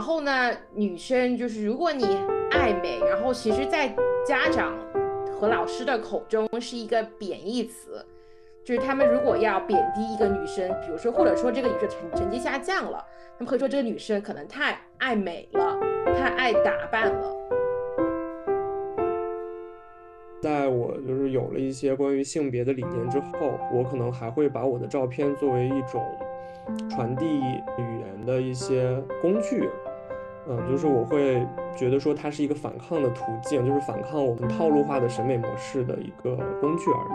[0.00, 2.06] 然后呢，女生就是如果你
[2.52, 3.86] 爱美，然后其实，在
[4.26, 4.74] 家长
[5.38, 8.02] 和老师的口中是一个贬义词，
[8.64, 13.04] 就是他们如果要贬低一个女生，比如说或者说这个女生成成绩下降了，
[13.36, 15.78] 他们会说这个女生可能太爱美了，
[16.16, 17.36] 太爱打扮了。
[20.40, 26.02] 在我就是有了一些关于性别的理念之后，我可能还会把我的照片作为一种
[26.88, 29.68] 传递语言的一些工具，
[30.52, 31.46] 嗯，就是我会
[31.78, 37.12] 觉得说它是一个反抗的途径，就是反抗我们套路化的审美模式的一个工具而已。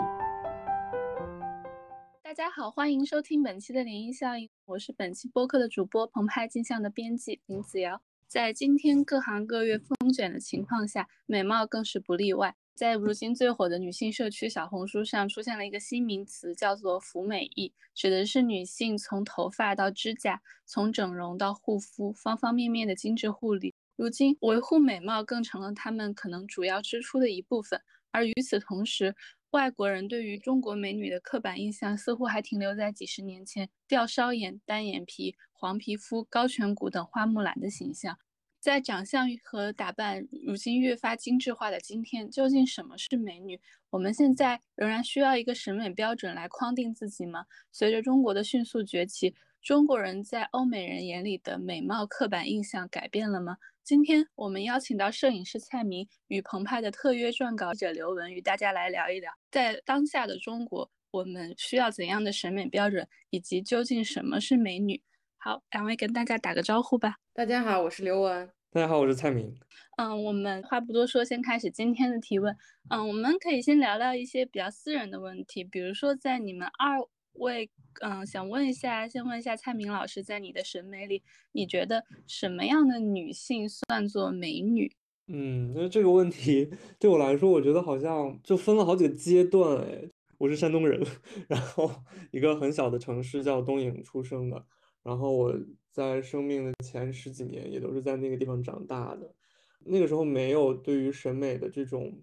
[2.22, 8.00] 大家好，欢迎收听本期的涟漪效应，我是本期播客的主播澎湃镜像的编辑林子瑶。
[8.26, 12.56] 在今天各行各业风卷的情况下，美貌更是不例外。
[12.76, 23.74] 在如今最火的女性社区小红书上，出现了一个新名词，叫做“服美役”，指的是女性从头发到指甲，从整容到护肤，方方面面的精致护理。
[23.96, 27.80] 如今，维护美貌更成了她们可能主要支出的一部分。
[28.10, 29.16] 而与此同时，
[29.52, 38.18] 外国人对于中国美女的刻板印象似乎还停留在几十年前吊梢眼、单眼皮、黄皮肤、高颧骨等花木兰的形象。
[38.58, 43.60] 在长相和打扮如今越发精致化的今天，究竟什么是美女？
[43.90, 47.46] 我们现在仍然需要一个审美标准来框定自己吗？
[47.70, 53.56] 随着中国的迅速崛起，中国人在欧美人眼里的美貌刻板印象改变了吗？
[53.84, 65.00] 今天我们邀请到摄影师蔡明与澎湃的特约撰稿者刘文，与大家来聊一聊，在当下的中国，我们需要怎样的审美标准，以及究竟什么是美女？
[65.46, 67.18] 好，两位跟大家打个招呼吧。
[67.32, 68.50] 大家好，我是刘文。
[68.72, 69.54] 大家好，我是蔡明。
[69.96, 72.52] 嗯，我们话不多说，先开始今天的提问。
[72.90, 76.98] 嗯，我们可以先聊聊一些比较私人的问题，比如说在你们二
[77.34, 84.90] 位，嗯，想问一下，先问一下蔡明老师，在你的审美里，你觉得什么样的女性算作美女？
[85.28, 86.68] 嗯，那这个问题
[86.98, 89.78] 对我来说，我觉得好像就分了好几个阶段。
[89.78, 91.00] 哎，我是山东人，
[91.46, 91.88] 然后
[92.32, 94.66] 一个很小的城市叫东营出生的，
[95.06, 95.54] 然后我。
[95.96, 99.34] 在生命的前十几年，也都是在那个地方长大的。
[99.78, 102.22] 那个时候没有对于审美的这种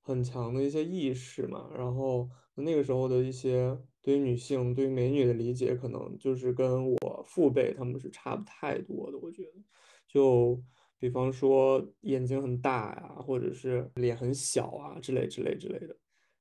[0.00, 9.16] 很强的一些意识嘛，然后那个时候的一些对于女性、对于美女的理解，可能就是跟我父辈他们是差不太多的。
[9.16, 9.62] 我觉得，
[10.08, 10.60] 就
[10.98, 15.96] 比方说眼睛很大呀，或者是脸很小啊之类之类之类的，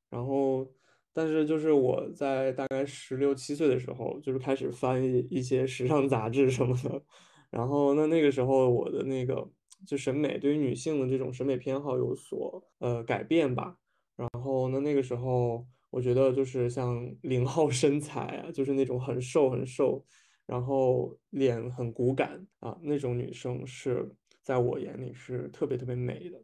[0.10, 0.68] 然后。
[1.14, 7.02] 但是就是我在大概十六七岁的时候，就是开始翻一一些时尚杂志什么的，
[7.50, 9.50] 然后那那个时候我的那个
[9.86, 13.76] 就审美对于女性的这种审美偏好有所呃改变吧。
[14.16, 20.06] 然后那那个时候我觉得就是像零号身材啊，就是那种很瘦很瘦，
[20.46, 26.42] 然后脸很骨感啊那种女生是在我眼里是特别特别美的。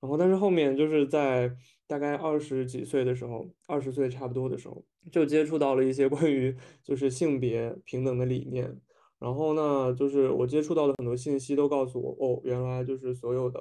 [0.00, 1.52] 然后，但是后面就是在
[1.88, 6.54] 大概二十几岁的时候，二十岁差不多的时候，就接触到了一些关于
[6.84, 8.78] 就是性别平等的理念。
[9.18, 13.60] 然后呢，就是我接触到的很多信息都告诉我，哦，原来就是所有的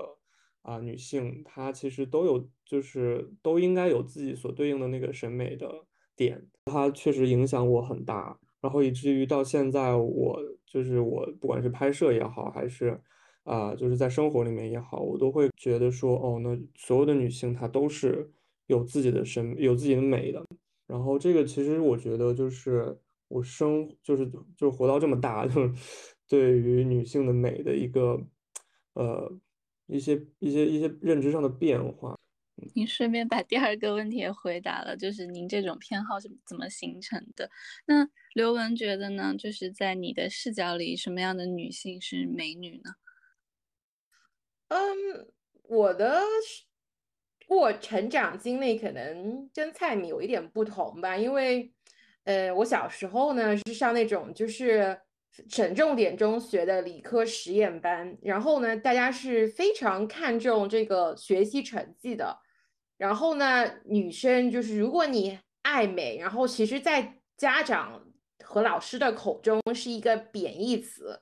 [0.62, 6.46] 啊女性，她其实都有，就是都应该有自己所对应的那个审美的点。
[6.66, 13.02] 它确实影响我很大，然后以至于到现在，我就是我不管是拍摄也好，还是。
[13.48, 18.30] 啊，就是在生活里面也好，我都会觉得说，哦，那所有的女性她都是
[18.66, 20.46] 有自己的审、有自己的美的。
[20.86, 22.98] 然后这个其实我觉得就是
[23.30, 25.74] 我生就是就活到这么大， 就是
[26.28, 28.22] 对于女性的美的一个
[28.94, 29.32] 呃
[29.88, 32.18] 一些一些一些认知上的变化。
[32.74, 37.50] 您顺便把第二个问题也回答了，就是您这种偏好是怎么形成的？
[37.86, 39.36] 那刘雯觉得呢？
[39.38, 42.92] 就是在你的视角里，什么样的女性是美女呢？
[44.70, 45.28] 嗯，
[45.64, 46.22] 我的
[47.48, 51.72] 过成长经历可能跟蔡米有一点不同吧，因为，
[52.26, 55.00] 呃，我小时候呢是上那种就是
[55.48, 62.38] 省重点中学的理科实验班，然后呢，大家是非常看重这个学习成绩的，
[62.98, 68.06] 然后呢，女生就是如果你爱美，然后其实，在家长
[68.44, 71.22] 和老师的口中是一个贬义词。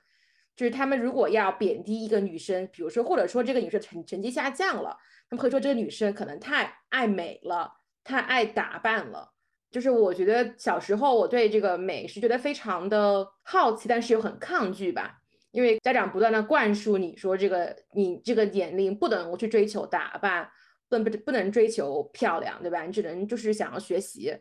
[0.55, 4.97] 就是他们如果要贬低一个女生，比如说或者说这个女生成成绩下降了，
[5.29, 7.69] 他们会说这个女生可能太爱美了，
[8.05, 9.33] 太爱打扮了。
[9.69, 15.19] 就是我觉得小时候我对这个美是觉得非常的好奇，但是又很抗拒吧，
[15.51, 20.49] 因为家长不断的灌输你说这个你这个年龄不能去追求打扮，
[20.87, 22.83] 不能不不能追求漂亮，对吧？
[22.83, 24.33] 你只能就是想要学习。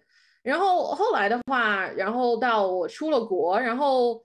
[0.44, 4.24] 然后后来的话，然后到我出了国，然后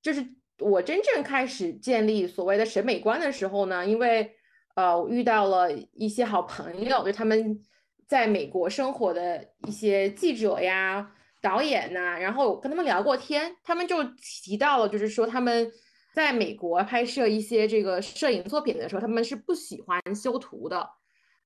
[0.00, 0.26] 就是。
[0.58, 4.34] 我真正开始建立所谓的审美观的时候呢，因为
[4.74, 7.60] 呃，遇到了一些好朋友，就他们
[8.06, 14.04] 在美国生活的一些记者呀、导演呐，然后跟他们聊过天，他们就
[14.42, 15.70] 提到了，就是说他们
[16.14, 20.88] 在美国拍摄一些这个摄影作品的时候，他们是不喜欢修图的。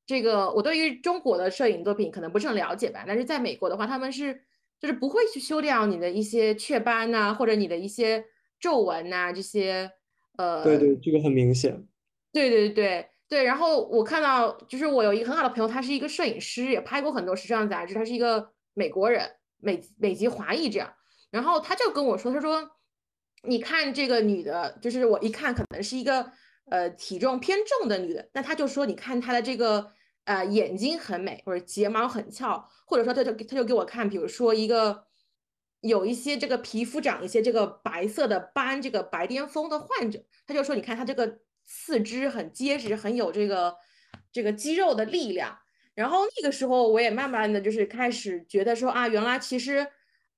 [0.06, 4.42] 这个我对于中国的摄影作品可能不是很了解吧，但是在美国的话，他们是
[4.80, 8.24] 就是不会去修掉你的一些雀斑呐，或者你的一些
[8.60, 9.90] 皱纹呐这些，
[10.36, 11.84] 呃，对对，这个很明显。
[12.32, 19.28] 对对对对，然后我看到就是我有一个很好的朋友，他是一个摄影师，也拍过很多时尚杂志，他是一个美国人，
[19.58, 20.92] 美美籍华裔这样，
[21.30, 22.70] 然后他就跟我说，他说
[23.42, 26.30] 你看这个女的，就是我一看可能是一个
[26.70, 29.92] 呃体重偏重的女的，那他就说你看她的这个。
[30.24, 35.02] 呃，眼睛很美，或者睫毛很翘，或者说他就他就给我看，比如说一个
[35.81, 43.75] 有一些这个皮肤长一些这个白色的斑，这个白癜风的患者，他就说你看他这个四肢很结实，很有这个
[44.32, 45.59] 这个肌肉的力量。
[45.94, 49.87] 然后那个时候我也慢慢的就是开始觉得说啊，原来其实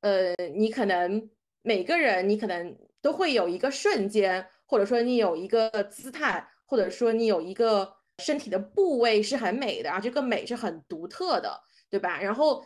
[0.00, 1.30] 呃，你可能
[1.62, 7.96] 每个人你可能都会有一个瞬间，或者说你有一个姿态，或者说你有一个。
[8.18, 11.58] 身体的部位是很美的啊，这个美是很独特的，
[11.90, 12.20] 对吧？
[12.20, 12.64] 然后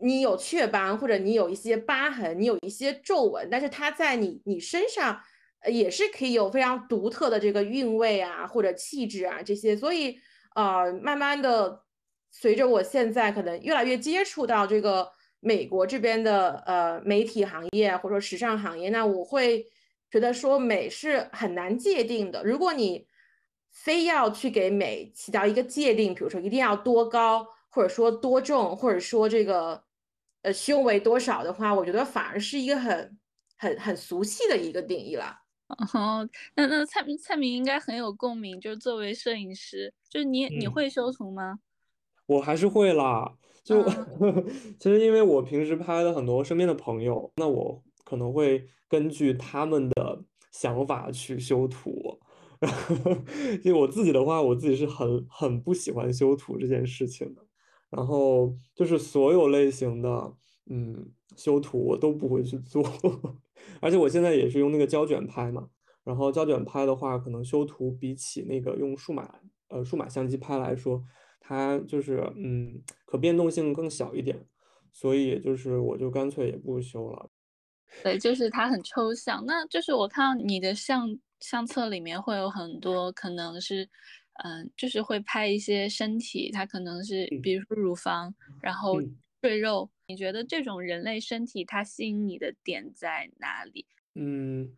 [0.00, 5.20] 你有雀斑或者你有一些疤痕，你有一些皱纹，但是它在你你身上
[5.68, 9.76] 也是可以有非常独特的这个韵味啊，或者气质啊这些。
[9.76, 10.18] 所以
[10.54, 11.82] 呃，慢慢的
[12.30, 15.10] 随着我现在可能越来越接触到这个
[15.40, 19.66] 美国这边的呃媒体行业或者说时尚行业，那我会
[20.10, 22.42] 觉得说美是很难界定的。
[22.44, 23.06] 如果你
[23.70, 29.82] 非要去给美起到一个界定，比如说一定要多高，或者说多重，或者说这个
[30.46, 33.18] 呃胸围多少的话，我觉得反而是一个很
[33.58, 35.36] 很很俗气的一个定义了。
[35.92, 41.58] 哦，那那蔡蔡明应该很有共鸣，就是作为摄影师，就是你你会修图吗？
[42.26, 43.34] 我还是会啦，
[43.64, 43.82] 就
[44.78, 50.22] 其实因为我平时拍了很多身边的朋友，那我可能会根据他们的
[50.52, 52.20] 想法去修图。
[52.60, 52.94] 然后，
[53.64, 57.45] 因为我自己的话，我自己是很很不喜欢修图这件事情的。
[57.90, 60.34] 然后就是所有类型的，
[60.70, 62.82] 嗯，修图我都不会去做。
[63.80, 65.68] 而且我现在也是用那个胶卷拍嘛。
[66.04, 71.02] 然后胶卷拍的话，可能修图比起那个用数码呃数码相机拍来说，
[71.40, 74.46] 它就是嗯可变动性更小一点。
[74.92, 77.30] 所以就是我就干脆也不修了。
[78.02, 79.44] 对，就是它很抽象。
[79.46, 81.18] 那就是我看到你的相。
[81.38, 83.86] 相册里面会有很多，可能是，
[84.44, 89.00] 嗯，就是会拍一些身体，它可能是，比如说乳房，然后
[89.40, 89.90] 赘肉。
[90.08, 93.84] 你觉得这种人类身体它吸引你的点在哪里？
[94.14, 94.70] 嗯，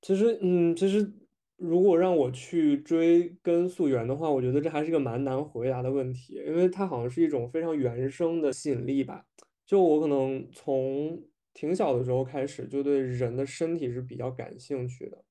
[0.00, 1.12] 其实，嗯，其实
[1.56, 9.26] 如果让我去追根溯源的话，我觉得这还是个蛮难回答的问题，因为它好像是一种非常原生的吸引力吧。
[9.66, 15.22] 就我可能从挺小的时候开始，就对人的身体是比较感兴趣的。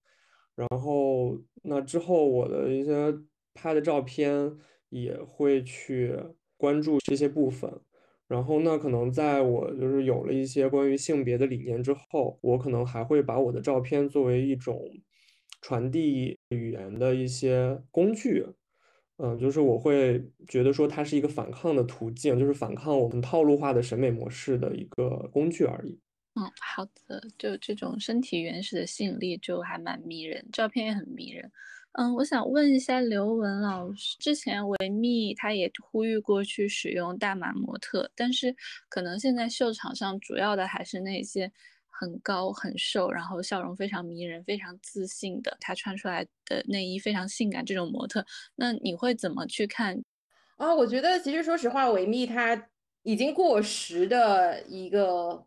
[0.56, 3.12] 然后，那之后我的一些
[3.54, 4.58] 拍的照片
[4.90, 6.18] 也会去
[6.58, 7.82] 关注这些部分。
[8.28, 14.82] 然后，那可能在我就是有了一些关于性别的理念之后，我可能还会把我的照片作为一种
[15.62, 18.46] 传递语言的一些工具。
[19.18, 26.00] 嗯，就是我会觉得说它是一个反抗的途径，就是反抗我们套路化的审美模式的一个工具而已。
[26.36, 31.52] 嗯，好的，就这种身体原始的吸引力就还蛮迷人，照片也很迷人。
[31.94, 38.56] 嗯，我想问一下刘雯老师，之前维密他也呼吁过去使用大码模特，但是
[38.90, 41.52] 可能现在秀场上主要的还是那些
[41.88, 48.26] 很高很瘦，然后笑容非常迷人、非常自信的，他穿出来的内衣非常性感这种模特。
[48.56, 50.04] 那你会怎么去看？
[50.58, 52.70] 啊，我觉得其实说实话，维密它
[53.04, 55.44] 已经过时的一个。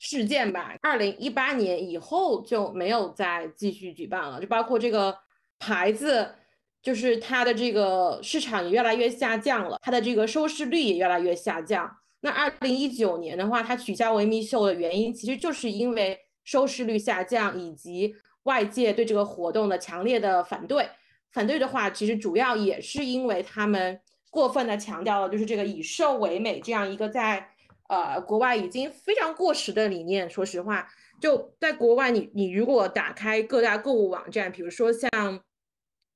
[0.00, 5.16] 事件吧，二零一八年以后就没有再继续举办了，就包括这个
[5.58, 6.34] 牌子，
[6.82, 11.90] 就是它的这个市场也越来越下降了，它的这个收视率也越来越下降。
[12.20, 20.88] 那二零一九年的话，它取消维密秀的原因，其实就是因为收视率下降以及外界对这个活动的强烈的反对。
[21.32, 27.50] 反对的话，其实主要也是因为他们过分的强调了，就是这个以瘦为美这样一个在。
[27.86, 30.28] 呃，国外已经非常过时的理念。
[30.28, 30.88] 说实话，
[31.20, 35.42] 就在国外，你你如果打开各大购物网站，比如说像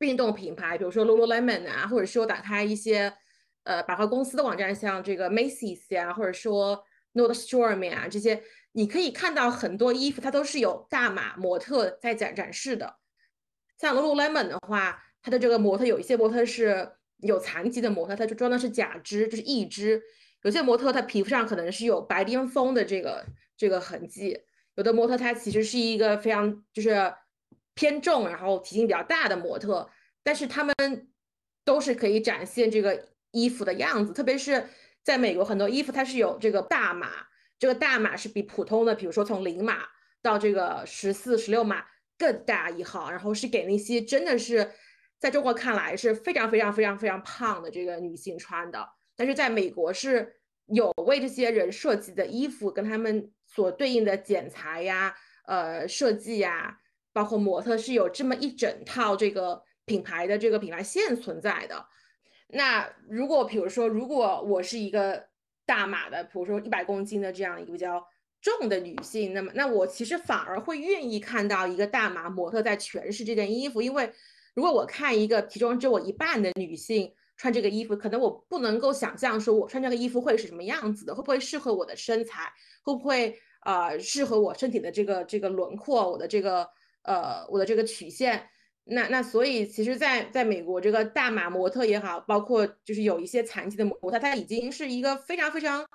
[0.01, 3.13] 运动品牌，比如说 Lululemon 啊，或者说打开一些
[3.65, 12.97] 呃百货公司的网站，像这个 Macy's 呀，或者说 Nordstrom 啊这些，你可以看到很多衣服，它都是有大码模特在展展示的。
[13.79, 19.99] 像 Lululemon 的话，它的这个模特有一些模特是有残疾的模特，他就装的是假肢，就是义肢；
[20.43, 23.25] 有些模特他皮肤上可能是有白癜风的这个
[23.57, 24.35] 这个痕迹；
[24.79, 27.13] 有的模特他其实是一个非常就是
[27.75, 29.91] 偏重，然后体型比较大的模特，
[30.23, 30.73] 但是他们
[31.65, 34.13] 都是可以展现这个衣服的样子。
[34.13, 34.69] 特别是
[35.03, 37.11] 在美国，很多衣服它是有这个大码，
[37.59, 39.81] 这个大码是比普通的，比如说从零码
[40.23, 41.85] 到这个十四、十六码
[42.17, 44.71] 更大一号，然后是给那些真的是。
[45.19, 53.29] 在中国看来是非常非常非常非常胖的这个女性穿的，但是在美国是有为这些人设计的衣服，跟他们
[53.59, 55.13] 所对应的剪裁呀、
[55.47, 56.79] 呃设计呀，
[57.13, 61.85] 包括模特是有这么一整套这个品牌的这个品牌线存在的。
[62.47, 65.27] 那如果比如说，如果我是一个
[65.67, 68.01] 大码的，比如说一百公斤的这样一个比较
[68.41, 74.13] 重的女性，那么那我其实反而会愿意看到一个大码模特在诠释这件衣服，因为。
[74.55, 86.69] 如果我看一个体重只有我一半的女性穿这个衣服，可能我不能够想象说我穿这个衣服会是什么样子的，会不会适合我的身材，会不会呃适合我身体的这个这个轮廓，我的这个
[87.03, 88.49] 呃我的这个曲线。
[88.91, 95.87] 那那所以其实，在在美国这个大码模特也好，包括就是有一些残疾的模特，它已经是一个非常非常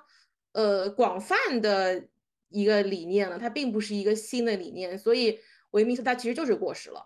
[0.52, 2.06] 呃广泛的
[2.50, 5.40] 一个理念了，它并不是一个新的理念，所以
[5.72, 7.04] 维密说它其实就是过时了。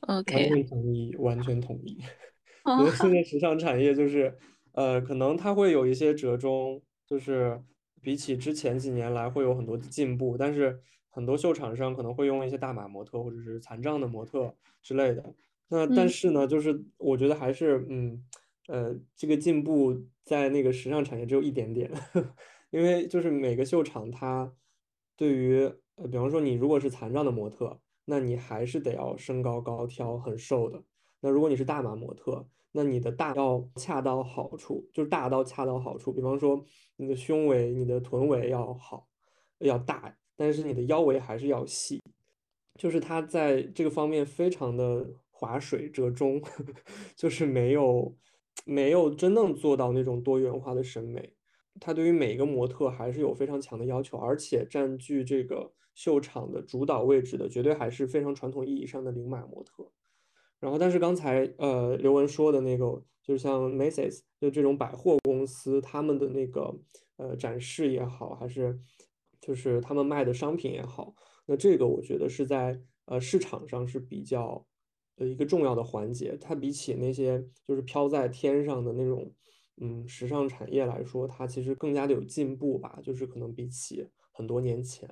[0.00, 1.98] OK，完全同意，完全同意。
[2.64, 4.36] 我觉得现在时尚产业就是，
[4.72, 7.58] 呃，可能它会有一些折中，就是
[8.00, 15.34] 比起之前几年来会有很多的进步，但是很多秀场上可能会用一些大码模特或者是残障的模特之类的。
[15.68, 18.24] 那但是呢，就是我觉得还是，嗯，
[18.68, 21.90] 呃，这个进步在那个时尚产业只有一点点，
[22.70, 24.52] 因为就是每个秀场它
[25.16, 25.58] 对于，
[25.96, 27.80] 呃，比方说你如果是残障的模特。
[28.10, 30.82] 那你还是得要身高高挑、很瘦的。
[31.20, 36.12] 那如果你是大码模特，那你的大要恰到好处，就是大到恰到好处。
[36.12, 36.64] 比方说
[36.96, 39.08] 你的胸围、你的臀围要好，
[39.58, 42.00] 要大，但是你的腰围还是要细，
[42.74, 46.42] 就是它在这个方面非常的划水折中，
[47.16, 48.16] 就是没有
[48.64, 51.34] 没有真正做到那种多元化的审美。
[51.80, 55.72] 它对于每个模特还是有非常强的要求，而且占据这个。
[55.94, 59.90] 秀场的主导位置的绝对还是非常传统意义上的零码模特，
[60.60, 66.74] 然后但是刚才呃刘文说的那个，就是像 Macy's 就这种百货公司，他们的那个
[67.16, 68.78] 呃展示也好，还是
[69.40, 71.14] 就是他们卖的商品也好，
[71.46, 74.66] 那这个我觉得是在呃市场上是比较
[75.16, 76.36] 呃一个重要的环节。
[76.40, 79.32] 它比起那些就是飘在天上的那种
[79.80, 85.08] 嗯时尚产业来说，它其实更加的有进步吧，就是可能比起很多年前。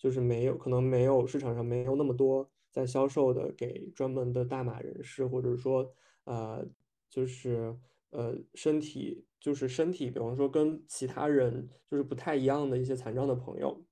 [0.00, 2.48] 就是没有可能没有市场上没有那么多
[2.78, 5.92] 在销售的给专门的大码人士，或者说
[6.26, 6.64] 呃
[7.10, 7.76] 就是
[8.10, 13.84] 呃身体就是身体，比方说跟其他人就是不太一样的一些残障的朋友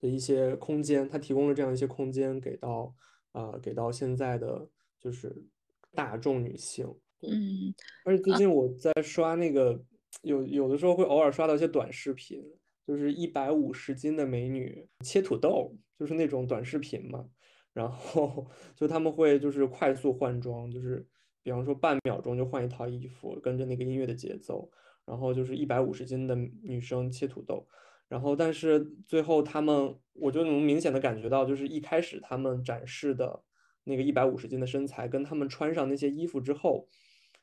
[0.00, 2.94] 的一些空间，他提供了这样一些空间给到
[3.32, 4.66] 啊给到现在的
[4.98, 5.44] 就是
[5.92, 6.86] 大众女性。
[7.20, 7.74] 嗯，
[8.06, 9.84] 而且最近我在刷那个
[10.22, 12.42] 有有的时候会偶尔刷到一些短视频。
[12.86, 17.26] 就是一百五十斤的美女切土豆，就是那种短视频嘛。
[17.74, 21.06] 然后 就他们会就是快速换装，就是
[21.42, 24.70] 比方说半秒钟就换一套衣服，跟着那个音乐的节奏。
[25.04, 27.68] 然后就是一百五十斤的女生切土豆。
[28.08, 33.42] 然后但是最后他们，我就能明显的感觉到，就是一开始他们展示的
[33.84, 36.88] 那个一百五十斤的身材，跟他们穿上那些衣服之后。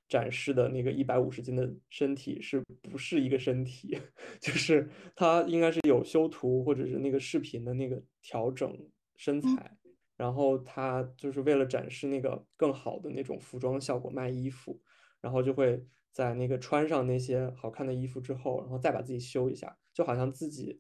[0.09, 3.97] 展示的那个一百五十斤的身体是不是一个身体？
[4.41, 8.77] 就是他应该是有修图或者是那个视频的那个调整
[9.15, 9.77] 身材，
[10.21, 14.79] 然后他就是为了展示那个更好的那种服装效果卖衣服，
[15.19, 20.79] 然后就会在那个穿上那些好看的衣服之后，然后再把自己修一下，就好像自己，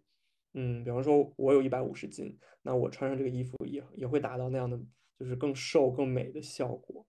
[0.53, 4.79] 嗯，比方说我有一百五十斤，那我穿上这个衣服也也会达到那样的
[5.17, 7.03] 就是更瘦更美的效果，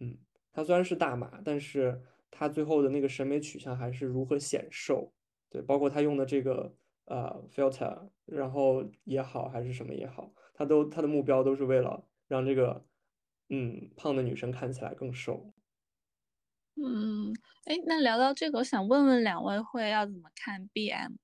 [0.00, 0.16] 嗯。
[0.50, 5.12] 它虽然是大码，但是它最后的那个审美取向还是如何显瘦，
[5.50, 12.84] 对，包括他用的这个呃 filter，然后也好还是什么也好，它都他的目标都是为了让这个
[13.48, 15.54] 嗯胖的女生看起来更瘦。
[16.74, 17.32] 嗯，
[17.64, 21.14] 哎，那聊到这个，我想问问两位会要怎么看 BM？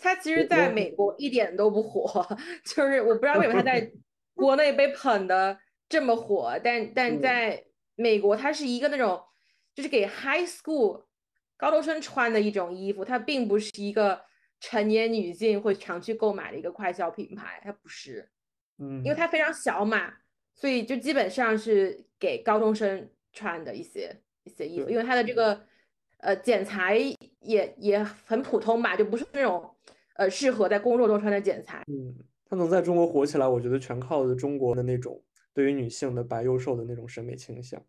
[0.00, 2.24] 他其实在美国一点都不火，
[2.64, 3.92] 就是我不知道为什么他在
[4.34, 5.58] 国内被捧的
[5.88, 7.66] 这么火，但但在。
[7.96, 9.22] 美国它是一个那种，
[9.74, 11.04] 就是给 high school
[11.58, 14.22] 高中生穿的一种衣服，它并不是一个
[14.58, 18.30] 成年女性会常去购买的一个快消品牌，它不是，
[18.80, 20.12] 嗯，因为它非常小码，
[20.54, 25.60] 所以就基本上是给高中生穿的一些一些衣服，因为它的这个
[26.18, 26.98] 呃剪裁
[27.40, 29.70] 也也很普通吧，就不是那种
[30.16, 31.84] 呃适合在工作中穿的剪裁。
[31.88, 35.22] 嗯，它能在中国火起来，我觉得全靠的中国的那种
[35.52, 37.80] 对于女性的白幼瘦的那种审美倾向，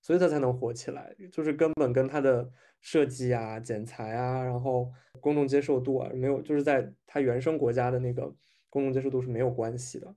[0.00, 2.50] 所以它才能火起来，就是根本跟它的
[2.80, 4.90] 设计啊、剪裁啊，然后
[5.20, 8.34] 公众接受度啊没有，就是在它原生国家的那个
[8.70, 10.14] 公众接受度是没有关系的。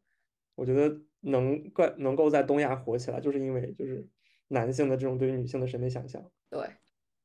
[0.55, 4.07] 我觉得能怪能够在东亚火起来，就是因为就是
[4.49, 6.23] 男性的这种对于女性的审美想象。
[6.49, 6.75] 对，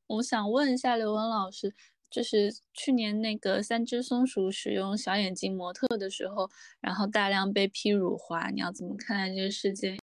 [0.07, 1.75] 我想问一下刘雯老师，
[2.09, 6.49] 就是去年那个三只松鼠使用小眼睛模特的时候，
[6.81, 9.99] 然后大量被批辱华，你要怎么看待这个事件？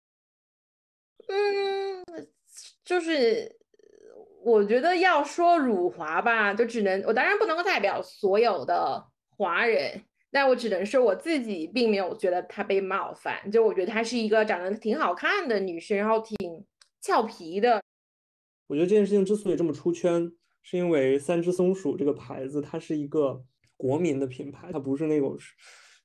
[1.27, 2.29] 嗯，
[2.85, 3.59] 就是
[4.43, 9.05] 我觉得要说辱华吧，就只能我当然不能够代表所有的
[9.37, 10.05] 华人，
[10.39, 16.65] 但我只能说我自己并没有觉得她被冒犯，就我觉得她是一个长得挺好看的女生，然后挺
[17.01, 17.83] 俏皮的。
[18.69, 20.31] 我觉得这件事情之所以这么出圈，
[20.63, 23.43] 是因为三只松鼠这个牌子，它是一个
[23.77, 25.37] 国民的品牌，它不是那种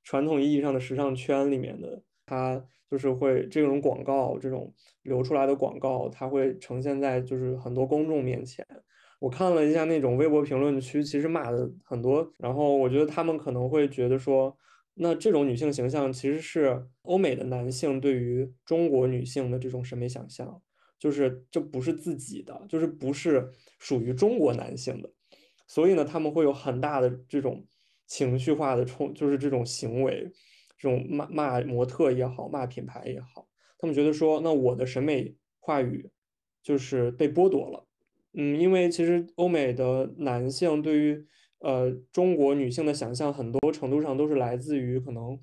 [0.03, 4.73] 传统意义上的时尚圈里面的，它就是会这种广告，这种
[5.03, 8.65] 流出来的广告，它会呈现在就是很多公众面前。
[9.23, 14.57] 我看了一下那种微博评论区，其实骂的很多，然后我觉得他们可能会觉得说，
[14.95, 20.61] 那这种女性形象其实是欧美的男性对于中国女性的这种审美想象。
[20.99, 23.49] 就是这不是自己的，就是不是
[23.79, 25.09] 属于中国男性的，
[25.67, 27.65] 所以呢，他们会有很大的这种
[28.05, 30.29] 情绪化的冲，就是这种行为，
[30.77, 36.09] 这种骂骂模特也好，骂品牌也好，他们觉得说，那我的审美话语
[36.61, 37.87] 就是被剥夺了。
[38.33, 41.25] 嗯，因为其实欧美的男性对于
[41.59, 45.37] 呃中国女性的想象，很多程度上都是来自于可能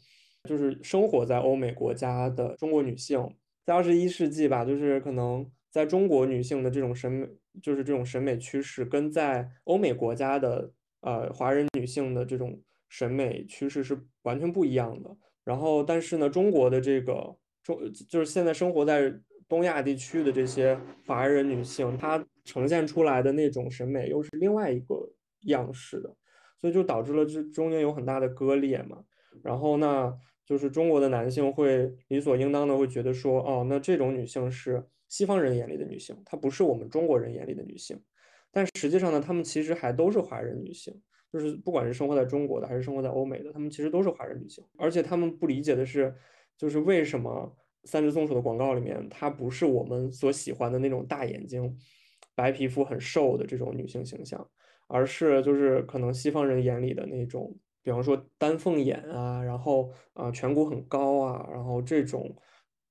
[0.48, 3.34] 就是生活在欧美国家的中国女性。
[3.64, 7.28] 在二十一世纪吧，就是可能在中国女性的这种审美，
[7.62, 15.16] 就是这种审美趋势，跟在欧美国家的呃华人女性的这种审美趋势是完全不一样的。
[15.44, 19.12] 然后，但是呢，中国的这个中就是现在生活在
[19.50, 26.16] 东亚地区的这些华人女性，她呈现出来的那种审美又是另外一个样式的，
[26.56, 29.04] 所以就导致了这中间有很大的割裂嘛。
[29.42, 30.14] 然后呢？
[30.46, 37.96] 就是中国的男性会理所应当的会觉得说，哦，那这种女性是西方人眼里的女性，她不是我们中国人眼里的女性。
[38.50, 40.92] 但实际上呢，她们其实还都是华人女性，
[41.32, 44.64] 就是不管是生活在中国的还是生活在欧美的，她们其实都是华人女性。
[44.76, 46.12] 而且她们不理解的是，
[46.56, 51.76] 就是为什么三只松鼠的广告里面，她不是我们所喜欢的那种大眼睛、
[52.34, 54.48] 白皮肤、很瘦的这种女性形象，
[54.86, 57.56] 而是就是可能西方人眼里的那种。
[57.82, 62.36] 比方说丹凤眼啊，然后啊颧骨很高啊，然后这种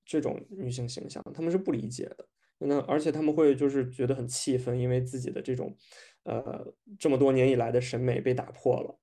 [0.03, 2.25] 这种女性形象，他们是不理解的。
[2.57, 5.77] 那而且他们会就是觉得很气愤，因为自己的这种
[6.23, 8.99] 呃这么多年以来的审美被打破了。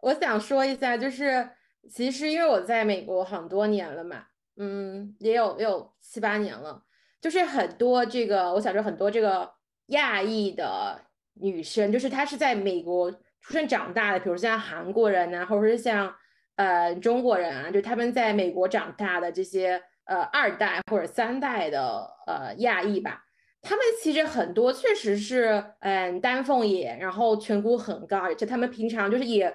[0.00, 1.48] 我想说一下，就是
[1.88, 4.24] 其实因为我在美国很多年了嘛，
[4.56, 6.82] 嗯，也有也有七八年了，
[7.20, 9.50] 就是很多这个我想说很多这个
[9.86, 11.00] 亚裔的
[11.34, 13.12] 女生，就是她是在美国。
[13.46, 16.10] 出生长大的，比如像韩国人啊，或者是像
[16.56, 23.22] 呃中国人啊，就他们在美国长大的这些呃二代或者三代的呃亚裔吧，
[23.60, 29.54] 他们其实很多确实是嗯丹凤眼，然后颧骨很高，而且他们平常就是也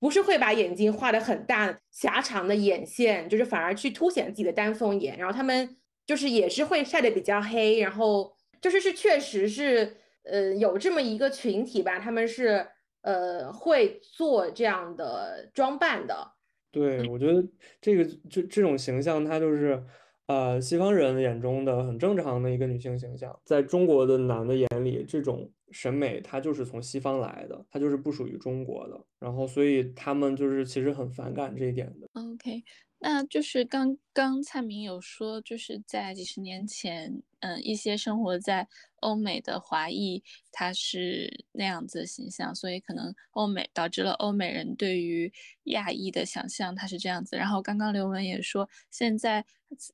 [0.00, 12.66] 不是会把眼睛画的很大狭长的眼线，就是反而去凸显自己的丹凤眼，然后他们就是也是会晒的比较黑，然后就是是确实是呃有这么一个群体吧，他们是。
[13.02, 16.32] 呃，会做这样的装扮的。
[16.70, 17.42] 对，我觉得
[17.80, 19.82] 这个这这种形象，它就是
[20.30, 29.00] 呃西方人眼中的很正常的一个女性形象，在中国的男的眼里，这种审美它就是从西方来的，它就是不属于中国的。
[29.18, 32.08] 然后，所以他们就是其实很反感这一点的。
[32.14, 32.62] OK。
[33.02, 45.32] 那就是刚刚蔡明有说，就是在几十年前，嗯，一些生活在欧美的华裔，他是那样子的形象，所以可能欧美导致了欧美人对于
[45.64, 47.36] 亚裔的想象，他是这样子。
[47.38, 49.46] 然后刚刚刘雯也说，现在，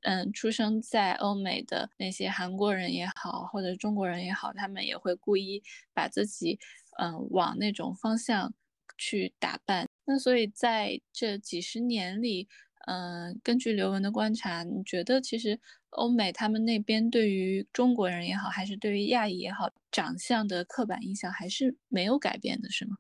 [0.03, 5.63] 嗯，出生在欧美的那些韩国人也好，或者中国人也好，他们也会故意
[5.95, 6.59] 把自己，
[6.99, 8.53] 嗯，往那种方向
[8.99, 9.89] 去打扮。
[10.07, 12.49] 那所以在这几十年里。
[12.87, 15.59] 嗯，根据刘雯的观察，你觉得其实
[15.91, 22.97] 欧美他们那边对于中国人也好，还是对于亚裔也好，长相的刻板印象还是没有改变的，是吗？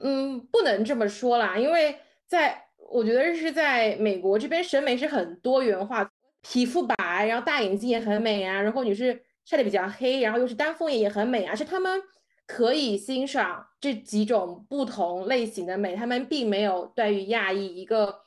[0.00, 6.10] 嗯，不能这么说啦，因为在我觉得是在美国这边审美是很多元化，
[6.40, 12.00] 皮肤白，然后大眼睛也很美啊，然后你是晒得比较黑，然后又是丹凤眼也很美啊，是他们
[12.46, 18.20] 可以欣赏这几种不同类型的美，他们并没有对于亚裔一个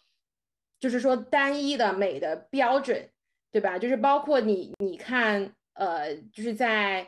[0.81, 3.07] 就是说单一的美的标准，
[3.53, 3.79] 对吧？
[3.79, 7.07] 就是包括你你看，呃，就是在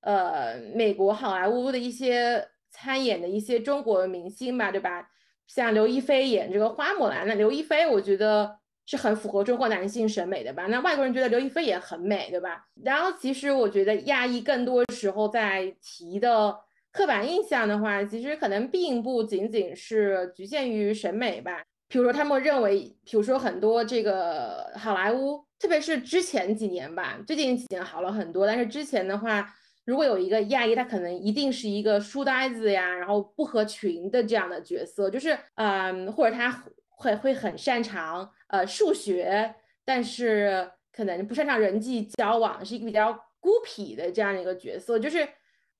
[0.00, 2.48] 呃美国好莱坞的一些。
[2.74, 5.06] 参演的一些中国明星吧，对吧？
[5.46, 10.64] 像刘亦菲演这个花木兰的刘亦菲，我觉得是很符合中国男性审美的吧。
[10.68, 12.66] 那外国人觉得刘亦菲也很美，对吧？
[12.82, 16.58] 然后其实我觉得亚裔更多时候在提的
[16.90, 21.62] 刻板印象的话，其实可能并不仅仅是局限于审美吧。
[21.92, 29.54] 比如说他们认为，比如说很多这个好莱坞，特别是之前几年吧，最近几年好了很多，但是之前的话。
[29.84, 39.52] 如果有一个亚裔，他可能一定是一个书呆子呀，然后不合群的这样的角色，就是嗯，或者他会会很擅长呃数学，
[39.84, 45.00] 但是可能不擅长人际交往，是一个比较孤僻的这样的一个角色。
[45.00, 45.28] 就是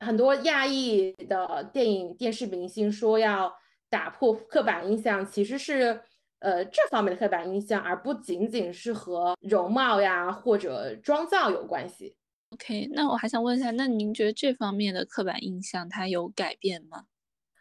[0.00, 3.54] 很多亚裔的电影、电视明星说要
[3.92, 6.00] 打破刻板印象，其实是
[6.38, 12.16] 呃这方面的刻板印象，而不仅仅是和容貌呀或者妆造有关系。
[12.52, 17.04] OK，那我还想问一下，那您觉得这方面的刻板印象它有改变吗？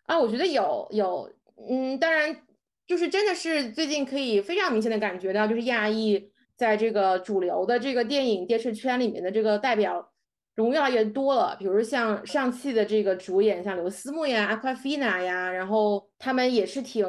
[0.03, 1.29] 啊，我觉得有有，
[1.69, 2.43] 嗯，当然
[2.87, 10.10] 就是真的是最近可以非常明显的感觉到，就是亚裔在这个主流的这个电影电视圈里面的这个代表
[10.63, 11.55] 人越来越多了。
[11.59, 17.05] 比如像上汽的这个主演，像刘思慕呀、阿夸菲娜呀，然后他们也是挺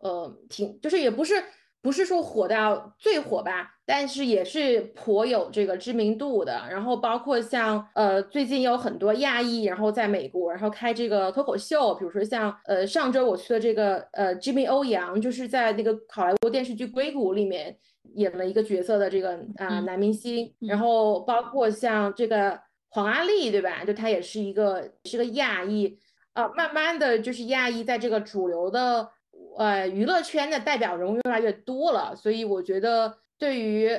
[0.00, 1.42] 呃挺，就是也不是。
[1.84, 6.62] 不是说火到最火吧，但是也是颇有这个知名度的。
[6.70, 17.76] 然后包括像呃，最近有很多亚裔，然后在美国，然后开这个脱口秀，比如说像呃，上周我去的这个呃，Jimmy 欧阳，就是在那个好莱坞电视剧《硅谷》里面
[18.14, 20.54] 演了一个角色的这个啊男明星。
[20.60, 22.56] 然后包括像这个
[22.92, 23.84] 黄阿丽，对吧？
[23.84, 25.98] 就她也是一个是个亚裔
[26.34, 29.10] 呃，慢慢的就是亚裔在这个主流的。
[29.58, 33.90] 呃，娱乐圈的代表人物越来越多了，所以我觉得对于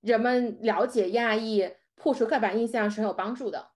[0.00, 3.70] 人们了解亚裔、破除刻板印象是很有帮助的。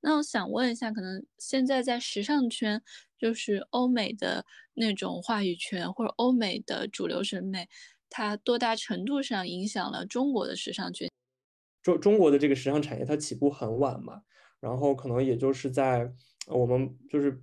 [0.00, 2.80] 那我想问一下，可能现在在时尚圈，
[3.18, 4.44] 就是欧美的
[4.74, 7.68] 那种话语权或者欧美的主流审美，
[8.08, 11.10] 它多大程度上影响了中国的时尚圈？
[11.82, 14.22] 中中国的这个时尚产业它起步很晚嘛，
[14.60, 16.12] 然后可能也就是在
[16.48, 17.42] 我们就是。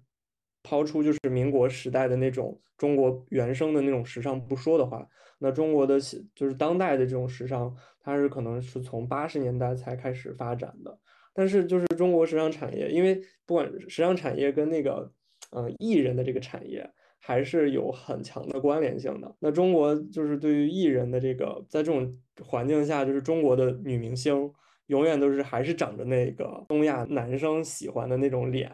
[0.63, 5.08] 抛出就是民国时代的那种中国原生的那种时尚不说的话，
[5.39, 5.97] 那中国的
[6.36, 11.00] 就是当代的这种时尚，它是可能是从八十年代才开始发展的。
[11.34, 15.10] 但是就是中国时尚产业，因为不管时尚产业跟那个
[15.52, 16.91] 呃艺人的这个产业
[17.28, 19.36] 还是有很强的关联性的。
[19.40, 24.50] 那中国就是对于艺人的这个，在这种环境下，就是中国的女明星
[24.86, 28.72] 永远都是还是长着那个东亚男生喜欢的那种脸。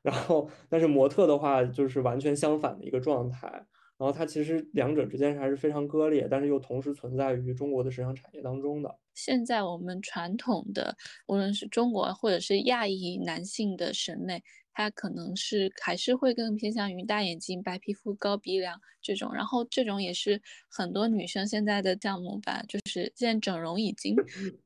[0.00, 3.66] 然后，但是模特的话就是完全相反的一个状态。
[3.98, 8.96] 然后它其实两者之间还是非常割裂，但是又同时存在于中国的时尚产业当中的。
[9.12, 14.42] 现在我们传统的，无论是中国或者是亚裔男性的审美，
[14.80, 19.34] 它可能是还是会更偏向于大眼睛、白皮肤、高鼻梁这种。
[19.34, 24.16] 然后这种也是很多女生现在的项目吧，就是现在整容已经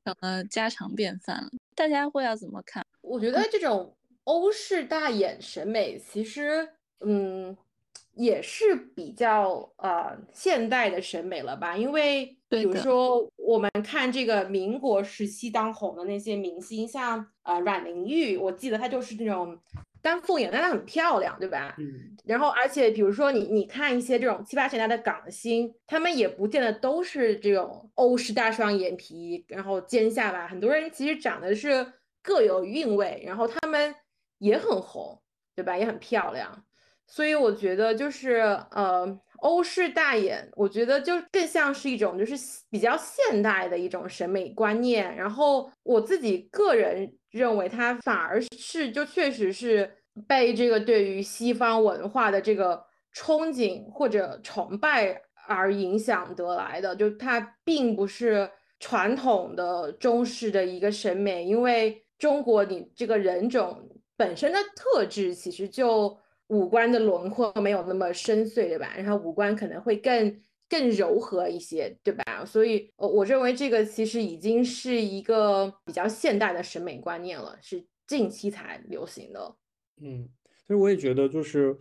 [0.04, 1.50] 成了家常便饭了。
[1.74, 2.86] 大家会要怎么看？
[3.00, 3.96] 我觉得这种。
[4.26, 6.66] 欧式大眼审美其实，
[7.00, 7.54] 嗯，
[8.14, 11.76] 也是比较呃现代的审美了吧？
[11.76, 19.58] 因为比如说我们看这个民国时期当红的那些明星，像呃阮玲玉，我记得她就是那种
[20.04, 21.74] 丹凤眼，但它很漂亮，对吧？
[21.78, 22.14] 嗯。
[22.24, 31.84] 然后而且比如说你你看一些这种七八十年代的港星，他们也不见得都是这种欧式大双眼皮，然后尖下巴，很多人其实长得是
[32.22, 33.94] 各有韵味，然后他们。
[34.38, 35.22] 也很红，
[35.54, 35.78] 对吧？
[35.78, 36.64] 也很漂亮，
[37.06, 38.40] 所以我觉得就是
[38.72, 39.06] 呃，
[39.44, 42.34] 欧式大眼，我觉得就更像是一种就是
[42.70, 45.14] 比较现代的一种审美观念。
[45.14, 52.82] 然后我自己个人认为，它反而是就确实是被这个对于西方文化的这个
[53.14, 63.90] 憧憬或者崇拜而影响得来的，就它并不是传统的中式的一个审美，因为中国你这个人种。
[64.16, 66.16] 本身的特质其实就
[66.48, 68.94] 五官的轮廓没有那么深邃，对吧？
[68.96, 72.44] 然后五官可能会更更柔和一些，对吧？
[72.44, 79.56] 所以，我我认为这个其实已经是一个比较现代的审美观念了，是近期才流行的。
[80.00, 80.28] 嗯，
[80.62, 81.78] 其实我也觉得，就是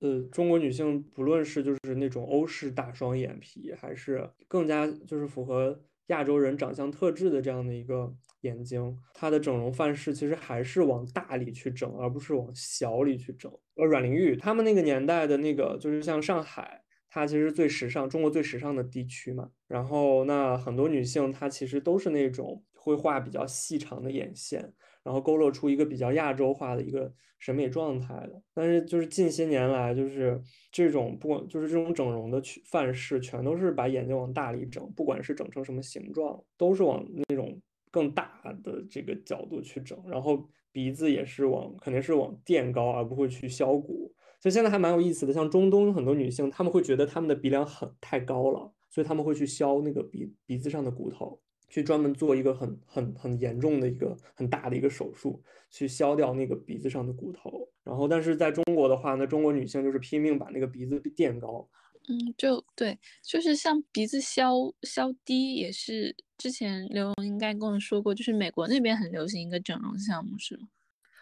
[0.00, 13.52] 呃，中国女性不论是就是那种欧式大双眼皮，还是更加就是符合亚洲人长相特质的这样的一个眼睛，它的整容范式其实还是往大里去整，而不是往小里去整。
[13.74, 19.50] 呃，阮玲玉他们那个年代的那个，就是像上海，它其实最时尚，中国最时尚的地区嘛。
[19.66, 24.72] 然后那很多女性她其实都是那种会画比较细长的眼线。
[25.02, 30.40] 然后勾勒出一个比较亚洲化的一个审美状态的，但是就是近些年来，就是
[30.72, 37.60] 这种不管就是这种整容的范式，全都是把眼睛往大里整，不管是整成什么形状，都是往那种
[37.94, 39.96] 更大的这个角度去整。
[40.08, 44.12] 然后鼻子也是往肯定是往垫高，而不会去削骨。
[44.40, 51.40] 所以现在还蛮有意思的，像中东很多女性，她们会觉得她们的鼻梁很太高了，所以她们会去削那个鼻鼻子上的骨头。
[51.70, 57.68] 去专门做一个很很很严重的一个很大的一个手术，去削掉那个鼻子上的骨头。
[57.82, 61.66] 然后，但是在中国的话呢，中国女性就是拼命把那个鼻子垫高。
[62.08, 64.50] 嗯，就对，就是像鼻子削
[64.82, 70.68] 削低，也是之前刘荣应该跟我说过，就是美国那边很流行一个整容项目，是吗？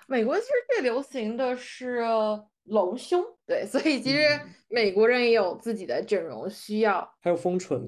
[0.08, 2.02] 美国其实最流行的是
[2.64, 4.18] 隆胸，对，所以其实
[4.68, 7.86] 美国人也有自己的整容需要，还有丰唇，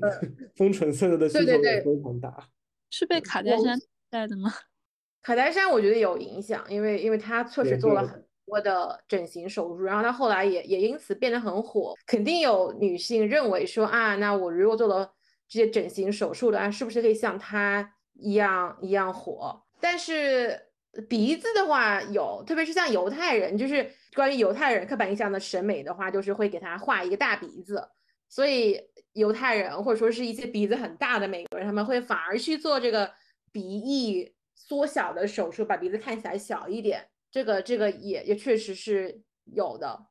[0.57, 2.49] 丰唇现在的需求也非常大。
[2.91, 3.77] 是被卡戴珊
[4.09, 4.53] 带的吗？
[5.21, 11.95] 卡戴珊我觉得有影响，因为因为她确实做了很多的整形手术，然后他后来也也因此变得很火。
[12.07, 15.13] 肯定有女性认为说啊，那我如果做了
[15.49, 19.63] 这些整形手术的话，是不是可以像她一样一样火？
[19.81, 20.61] 但是
[21.09, 27.89] 鼻子的话有，特别是像犹太人，就是关于犹太人刻板印象的审美的话，就是会给他画一个大鼻子，
[28.29, 28.81] 所以。
[29.15, 33.09] 犹太人或者说是一些鼻子很大的美国人，他们会反而去做这个
[33.53, 37.07] 鼻翼缩小的手术，把鼻子看起来小一点。
[37.35, 40.07] 这个这个也也确实是有的。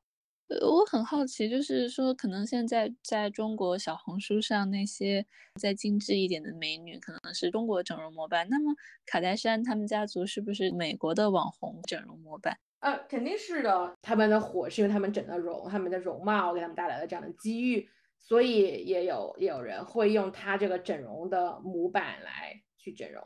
[0.50, 8.46] 呃，我很好奇，就是说，可能现在在中国小红书上那些再精致一点的美女，可能是中国整容模板。
[8.50, 12.58] 那么卡戴珊他们家族是不是美国的网红整容模板？
[12.82, 13.94] 呃，肯定是的。
[14.02, 17.88] 他们的火是因为他们整的容，他们的容貌给他们带来了这样的机遇。
[18.20, 23.24] 所以也有也有人会用他这个整容的模板来去整容。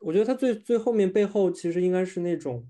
[0.00, 2.66] 我觉得他最最后面背后其实应该是那种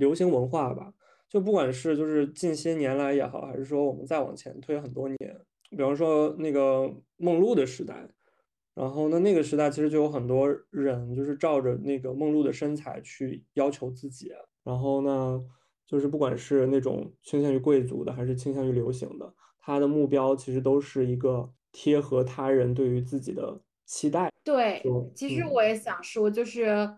[0.00, 0.92] 流行文化吧。
[1.28, 5.18] 就不管是就是近些年来也好，还是说我们再往前推很多年，
[5.70, 8.08] 比方说那个梦露的时代，
[8.74, 14.32] 然后呢那个时代其实就有很多人就是照着那个梦露的身材去要求自己，
[14.64, 15.40] 然后呢
[15.86, 19.32] 就是不管是那种倾向于贵族的，还是倾向于流行的。
[19.60, 24.32] 他的目标其实都是一个贴合他人对于自己的期待。
[24.42, 24.82] 对，
[25.14, 26.90] 其实我也想说，就是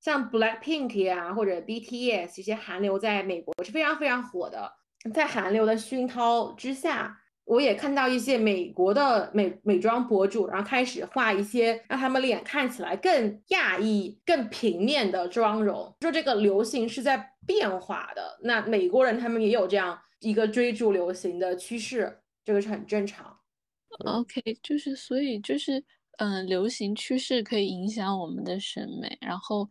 [0.00, 4.72] 像 Blackpink 呀，或者 BTS 这些韩流在美国是非常非常火的。
[5.14, 15.94] 在韩流的熏陶之下，我也看到一些美国的美美妆博主，然后开始画一些让他们脸看起来更亚裔、更平面的妆容。
[16.00, 19.98] 说这个流行是在变化的，那美国人他们也有这样。
[20.22, 23.38] 一个追逐流行的趋势，这个是很正常。
[24.04, 25.82] OK，就是所以就是，
[26.20, 29.16] 嗯，流行趋势可以影响我们的审美。
[29.22, 29.66] 然后，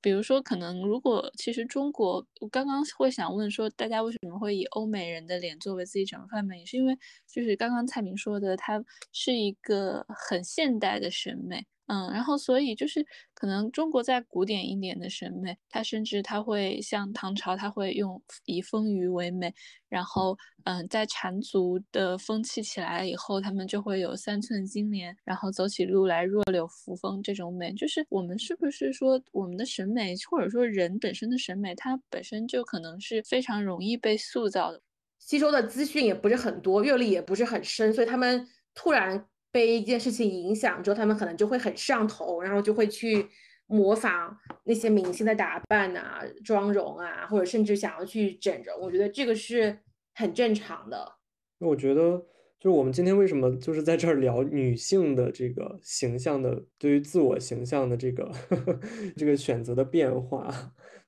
[0.00, 8.80] 比如说，可能如果其实中国，我刚刚会想问说，大家为什么会以欧美人的脸作为自己整容范本，也是因为就是刚刚蔡明说的，它
[9.10, 11.66] 是一个很现代的审美。
[11.88, 19.54] 嗯，然后所以就是可能中国在古典一点的审美，它甚至它会像唐朝，它会用以丰腴为美，
[19.88, 27.72] 然后嗯，在缠足的风气起来以后，他们就会有三寸金莲，然后走起路来弱柳扶风这种美。
[27.72, 34.82] 就是我们是不是说我们的审美，或者说人本身的审美，它本身就可能是非常容易被塑造的，
[35.18, 39.26] 吸收的资讯也不是很多，阅历也不是很深，所以他们突然。
[39.50, 43.26] 被一件事情影响之后，他们可能就会很上头，然后就会去
[43.66, 48.80] 模仿那些明星的打扮啊、妆容啊，或者甚至想要去整容。
[48.80, 49.78] 我觉得这个是
[50.14, 51.16] 很正常的。
[51.58, 52.18] 那我觉得，
[52.60, 58.80] 就是我们今天为什么就是在这儿聊女性的这个形象的，对于自我形象的这个呵呵
[59.16, 60.48] 这个选择的变化，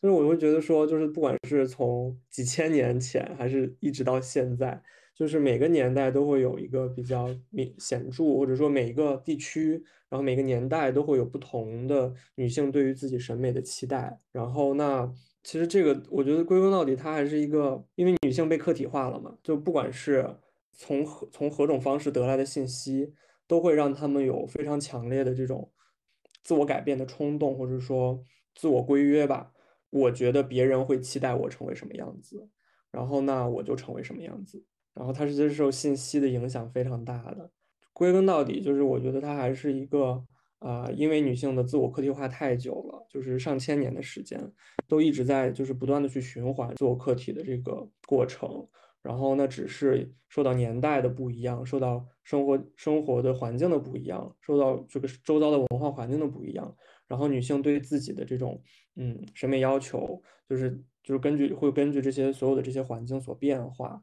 [0.03, 4.83] 就是我会觉得说，就是不管是从几千年前，还是一直到现在。
[5.21, 9.73] 就是每个年代都会有一个比较明显著，或者说每一个地区，
[10.09, 14.19] 然后每个年代都会有不同的女性对于自己审美的期待。
[14.33, 20.39] 然后那其实这个我觉得归根到底，它还是一个，因为女性被客体化了嘛，就不管是
[20.73, 23.13] 从何从何种方式得来的信息，
[23.47, 25.71] 都会让他们有非常强烈的这种
[26.43, 29.53] 自我改变的冲动，或者说自我规约吧。
[29.91, 32.49] 我觉得别人会期待我成为什么样子，
[32.91, 34.65] 然后那我就成为什么样子。
[34.95, 37.51] 然后它是接受信息的影响非常大的。
[37.93, 40.25] 归根到底，就是我觉得它还是一个
[40.59, 44.41] 啊，因为女性的自我客体化太久了，就是上千年的时间，
[44.89, 48.67] 都一直在就是不断的去循环自我客体的这个过程。
[49.03, 56.77] 然后那，只是受到年代的不一样，受到生活生活的环境的不一样，受到这个周遭的文化环境的不一样。
[57.09, 58.63] 然后女性对自己的这种
[58.97, 60.71] 嗯审美要求，就是
[61.03, 64.03] 就是根据会根据这些所有的这些环境所变化。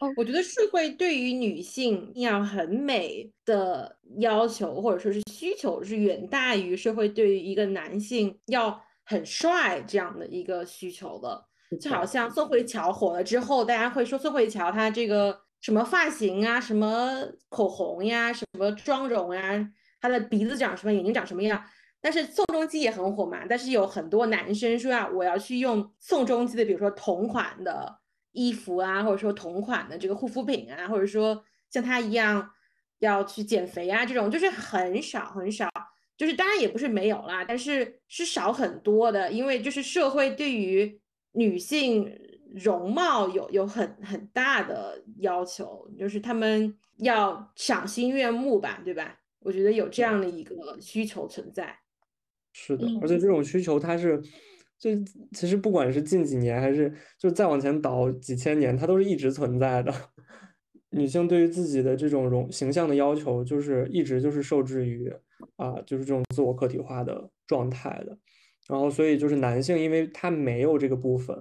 [0.00, 11.44] 哦，我觉得社会对于女性要很美的要求或者说是需求是远大于社会对于一个男性要很帅这样的一个需求的。
[11.78, 21.62] 就好像宋慧乔火了之后，大家会说宋慧乔她这个什么发型啊，什么口红呀，什么妆容呀，她的鼻子长什么，眼睛长什么样。
[22.00, 28.00] 但是宋仲基也很火嘛，但是有很多男生说啊，我要去用宋仲基的，比如说同款的
[28.32, 32.50] 衣服啊，或者说同款的这个护肤品啊，或者说像他一样
[32.98, 35.68] 要去减肥啊，这种就是很少很少，
[36.16, 41.00] 就是当然也不是没有啦，但是是少很多的，因为就是社会对于
[41.32, 42.10] 女性
[42.54, 49.20] 容貌有有很很大的要求，就是他们要赏心悦目吧，对吧？
[49.38, 51.78] 我觉得有这样的一个需求存在。
[52.52, 54.20] 是的，而且这种需求它是，
[54.80, 54.90] 就
[55.32, 59.92] 其实不管是近几年还是就再往前倒几千年，它都是一直存在的。
[60.92, 65.12] 女性对于自己的这种容形象的要求，就是一直就是受制于
[65.56, 68.18] 啊，就是这种自我客体化的状态的。
[68.66, 71.36] 然后，所以就是男性，因为他没有这个部分，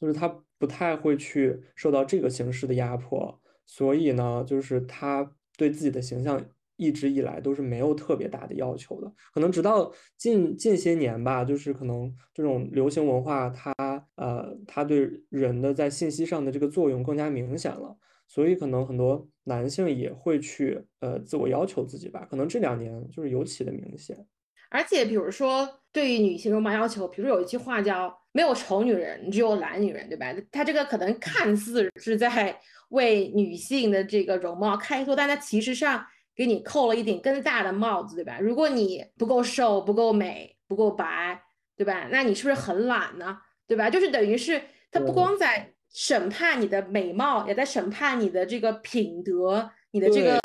[0.00, 6.40] 就是他不太会去受到这个形式的压迫，所以呢，就是他对自己的形象。
[6.76, 13.74] 一直以来都是没有特别大的要求的，可能直到近近些年吧，就是可能这种流行文化，它
[14.16, 17.96] 呃，它对人的在信息上的这个作用更加明显了，
[18.28, 24.26] 所以可能很多男性也会去呃自我要求自己吧，可能这两年就是尤其的明显。
[24.68, 30.26] 而且比如说对于女性容貌要求，比如有一句话叫“没有丑女人，只有懒女人”，对吧？
[30.52, 32.54] 它这个可能看似是在
[32.90, 36.04] 为女性的这个容貌开脱，但它其实上。
[36.36, 38.38] 给你扣了一顶更大的帽子，对吧？
[38.38, 41.42] 如果你不够瘦、不够美、不够白，
[41.74, 42.08] 对吧？
[42.12, 43.38] 那你是不是很懒呢？
[43.66, 43.88] 对吧？
[43.88, 50.38] 就是等于是他不光在审判你的美貌，也在审判你的这个品德、你的这个、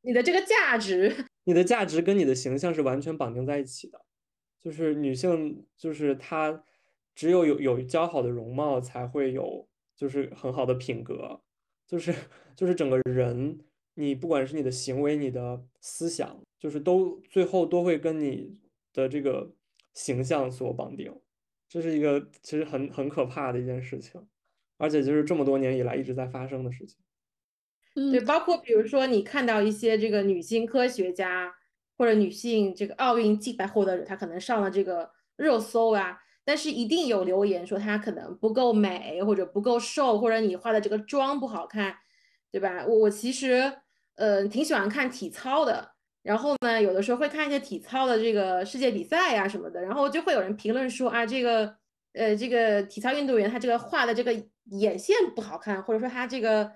[0.00, 1.14] 你的这个价值。
[1.44, 4.00] 你的价值跟你的形象是完全绑定在一起的。
[4.58, 6.64] 就是女性，就是她
[7.14, 11.38] 只有有有姣好的容貌，才会有就是很好的品格，
[11.86, 12.14] 就是
[12.56, 13.58] 就是整个人。
[13.94, 18.58] 你不管是你的行为、你的思想，就是都最后都会跟你
[18.92, 19.54] 的这个
[19.92, 21.14] 形象所绑定，
[21.68, 24.26] 这是一个其实很很可怕的一件事情，
[24.76, 26.98] 而且就是这么多年以来一直在发生的事情。
[28.10, 31.54] 对，包括比如说你看到一些这个女性科学家
[31.96, 41.98] 或者女性这个奥运金牌获得者，她可能上了这个热搜啊，但是一定有留言说她可能不够美，或者不够瘦，或者你化的这个妆不好看，
[42.50, 42.84] 对吧？
[42.88, 43.72] 我我其实。
[44.16, 51.76] 呃，挺喜欢看体操的，然后呢，有的时候会看一些体操的这个世界比赛呀什么的，然后就会有人评论说啊，这个
[52.12, 54.32] 呃，这个体操运动员他这个画的这个
[54.70, 56.70] 眼线不好看，或者说他这个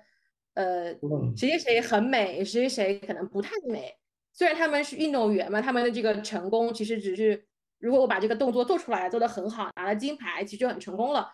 [0.55, 0.93] 呃，
[1.37, 3.95] 谁谁谁很美，谁谁谁可能不太美。
[4.33, 7.45] 虽然他们是运动员嘛，他们的这个成功其实只是
[7.79, 11.31] 如果我把这个动作做出来，做得很好，拿了金牌，其实就很成功了。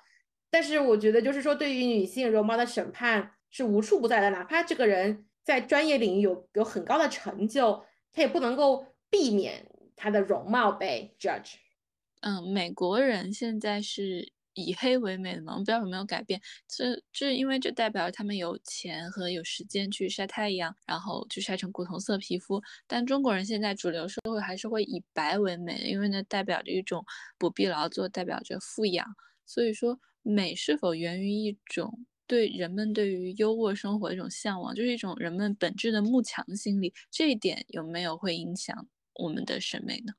[0.52, 5.26] 但是我觉得就是说，对于女性容貌的审判是无处不在的，哪怕这个人。
[5.45, 11.53] 在专业领域有有很高的成就，他也不能够避免他的容貌被 judge。
[12.21, 16.41] 嗯，美国人现在是以黑为美的嘛，我不知道有没有改变。
[16.67, 22.62] 这这因为这代表他们有钱和有时间去晒太阳，然后去晒成古铜色皮肤。
[22.88, 27.05] 但中国人现在主流社会还是会以白为美，因为呢代表着一种
[27.38, 29.05] 不必劳作，代表着富养。
[29.45, 32.06] 所以说，美是否源于一种？
[32.28, 36.94] 对人们对于优渥生活的一种向往，就是一种人们本质的慕强心理。
[37.12, 40.13] 这一点有没有会影响我们的审美呢？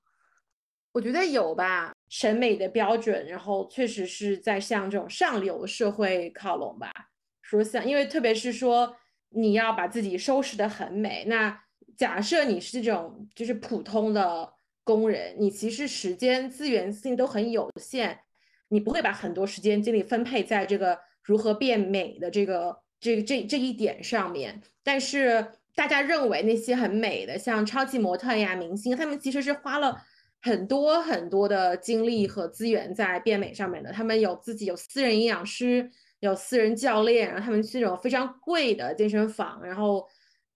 [0.92, 6.90] 我觉得有吧，审美的标准，然后确实是在向这种上流社会靠拢吧。
[7.42, 8.96] 说像，因为特别是说
[9.30, 11.62] 你要把自己收拾的很美，那
[11.96, 14.52] 假设你是这种就是普通的
[14.84, 18.20] 工人，你其实时间资源性都很有限，
[18.68, 21.05] 你不会把很多时间精力分配在这个。
[21.26, 30.00] 如何变美的这个这这这一点上面，但是大家认为那些很美的，像超级模特呀、明星，他们其实是花了
[30.40, 33.92] 很多很多的精力和资源在变美上面的。
[33.92, 40.06] 他们有自己有私人营养师，有私人教练，然后他们去那种非常贵的健身房，然后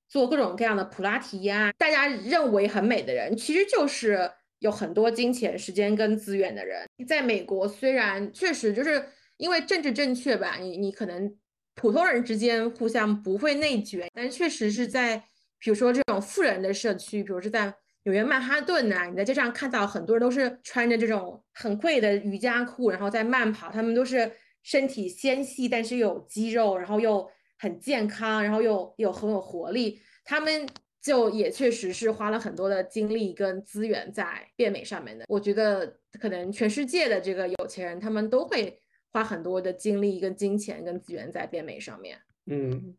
[0.09, 1.73] 做各种各样的普拉提呀。
[1.77, 6.87] 大家认为很美的人，其实就是有很多金钱、时间跟资源的人。
[7.07, 9.05] 在美国，虽然确实就是
[9.41, 11.37] 因为政治正确吧，你你可能
[11.75, 15.17] 普通人之间互相不会内卷，但确实是在
[15.59, 17.75] 比如说这种富人的社区，比如是在。
[18.05, 23.71] 纽约曼哈顿呐，你在街上看到很多人都是穿着这种很贵的瑜伽裤，然后在慢跑。
[23.71, 24.33] 他们都是
[24.63, 27.29] 身体纤细，但是有肌肉，然后又
[27.59, 30.01] 很健康，然后又又很有活力。
[30.25, 30.67] 他们
[31.03, 35.27] 就也确实是花了很多的精力跟资源在变美上面的。
[35.29, 38.81] 我觉得可能全世界的这个有钱人，他们都会
[39.13, 42.19] 花很多的精力跟金钱跟资源在变美上面。
[42.47, 42.97] 嗯，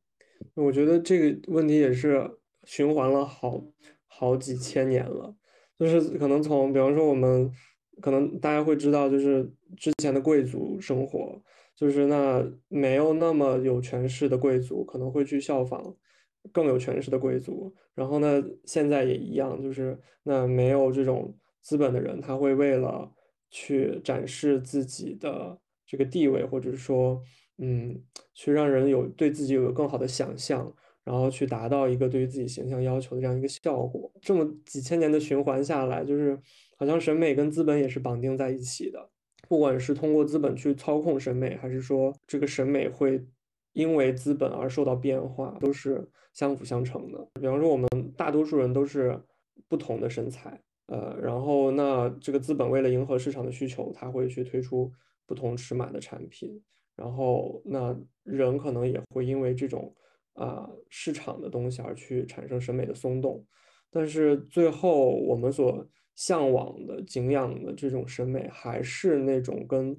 [0.54, 2.30] 我觉得这个问题也是
[2.64, 3.64] 循环了好。
[4.14, 5.34] 好几千年了，
[5.80, 7.50] 就是可能从，比方说我们，
[8.02, 11.42] 可能大家会知道，就是之前的贵族生活，
[11.76, 15.96] 就是那没有那么有权势的贵族可能会去效仿
[16.52, 23.10] 更有权势的贵族，然后呢，现在也一样，就是那没有这种资本的人，他会为了
[23.50, 25.58] 去展示自己的
[25.92, 27.22] 这个地位，或者说，
[27.58, 28.02] 嗯，
[28.34, 30.74] 去让人有对自己有更好的想象。
[31.04, 36.40] 然后去达到一个对于自己形象要求的这样一个效果，这么几千年的循环下来，就是
[36.78, 39.10] 好像审美跟资本也是绑定在一起的。
[39.50, 43.26] 不管是通过资本去操控审美，还是说这个审美会
[43.74, 47.28] 因为资本而受到变化，都是相辅相成的。
[47.34, 49.20] 比方说，我们大多数人都是
[49.68, 54.92] 不同的身材，呃，然后那这个资本为了迎合市场的需求，他会去推出
[55.32, 56.62] 不同尺码的产品，
[56.96, 59.96] 然后那人可能也会因为这种。
[60.34, 63.46] 啊，市场的东西而去产生审美的松动，
[63.92, 69.96] 但是最后我们所向往的、敬仰的这种审美，还是那种跟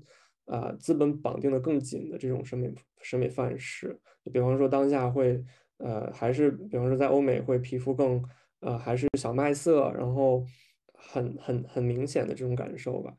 [0.46, 2.72] 啊资本绑定的更紧的这种审美
[3.02, 4.00] 审美范式。
[4.24, 5.44] 就比方说当下会，
[5.76, 8.24] 呃，还是比方说在欧美会皮肤更，
[8.60, 10.42] 呃，还是小麦色，然后
[10.94, 13.14] 很很很明显的这种感受吧。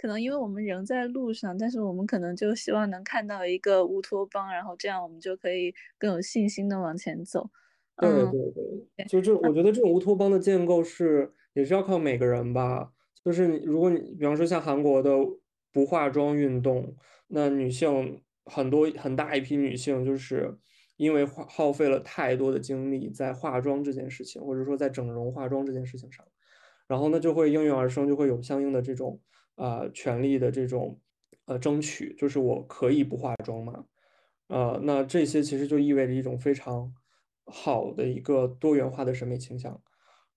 [0.00, 7.50] 可能因为我们仍在路上，但是我们可能就希望能看到一个乌托邦，然后这样我们就可以更有信心的往前走。
[7.98, 8.50] 对对
[8.96, 12.90] 对，就这，我觉得这种乌托邦的建构是也是要靠每个人吧。
[13.22, 15.14] 就是你，如果你比方说像韩国的
[15.70, 16.96] 不化妆运动，
[17.28, 20.56] 那女性很多很大一批女性就是
[20.96, 26.26] 因为花耗费了太多的精力在化妆这件事情，或者说在整容化妆这件事情上，
[26.86, 29.20] 然后呢就会应运而生，就会有相应的这种。
[29.60, 30.98] 啊，权力的这种
[31.44, 33.84] 呃争取，就是我可以不化妆嘛？
[34.48, 36.90] 呃，那这些其实就意味着一种非常
[37.44, 39.78] 好的一个多元化的审美倾向。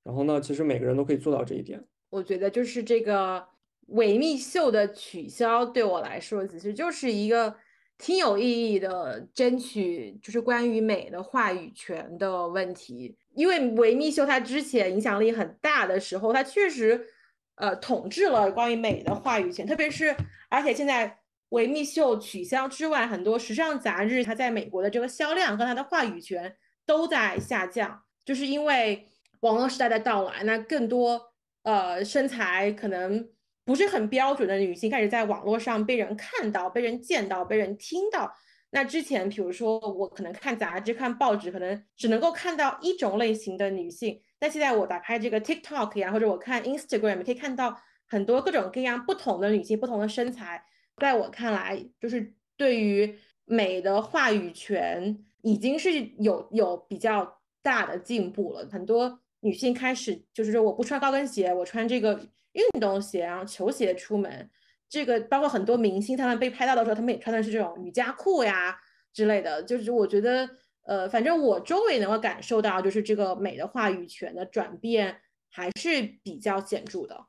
[0.04, 1.82] 然后呢，其实每个人都可以做到这一点。
[2.10, 3.48] 我觉得就是这个
[3.88, 7.56] 维密秀的取消，对我来说其实就是一个
[7.98, 13.16] 挺有意义的争取，就是关于美的话语权的问题。
[13.34, 17.08] 因为维密秀它之前影响力很大的时候，它确实。
[17.56, 20.16] 呃，统治了关于美的话语权，特别是
[20.50, 29.08] 而且现在维密秀取消之外，很多时尚杂志它在美国的这个销量和它的话语权都在下降，就是因为
[29.42, 31.22] 网络时代的到来，那更多
[31.62, 33.30] 呃身材可能
[33.64, 38.34] 不是很标准的女性开始在网络上被人看到、被人见到、被人听到。
[38.72, 44.20] 那之前，比如说我可能看杂志、看报纸，可能只能够看到一种类型的女性。
[44.44, 50.62] 但现在我打开这个 TikTok 呀，或者我看 Instagram，可以看到很多各种各样不同的女性、不同的身材。
[50.98, 55.90] 在我看来，就是对于美的话语权已经是
[56.20, 58.68] 有有比较大的进步了。
[58.70, 62.20] 很多女性开始就是说，我不穿高跟鞋，我穿这个
[62.52, 64.50] 运动鞋，然后球鞋出门。
[64.90, 68.78] 这个包括很多明星，他们被拍到的时候，他们也穿的是这种瑜伽裤呀
[69.14, 69.64] 之类的。
[69.64, 70.50] 就是我觉得。
[70.86, 75.18] 呃，反正我周围能够感受到，就是这个美的话语权的转变
[75.50, 77.26] 还是比较显著的。